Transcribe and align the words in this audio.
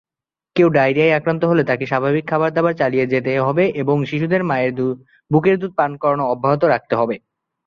কেউ 0.55 0.67
ডায়রিয়ায় 0.75 1.15
আক্রান্ত 1.15 1.43
হলে 1.45 1.63
তাকে 1.65 1.85
স্বাভাবিক 1.87 2.25
খাবার-দাবার 2.27 2.73
চালিয়ে 2.77 3.05
যেতে 3.13 3.31
হবে 3.39 3.63
এবং 3.81 3.95
শিশুদের 4.09 4.41
মায়ের 4.43 4.71
বুকের 5.31 5.55
দুধ 5.61 5.71
পান 5.79 5.91
করানো 6.01 6.23
অব্যাহত 6.33 6.61
রাখতে 6.65 6.93
হবে। 6.95 7.15